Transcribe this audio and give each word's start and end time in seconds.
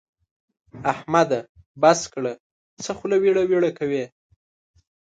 احمده! 0.91 1.39
بس 1.81 1.99
کړه؛ 2.13 2.33
څه 2.83 2.91
خوله 2.97 3.17
ويړه 3.19 3.43
ويړه 3.45 3.71
کوې. 3.79 4.03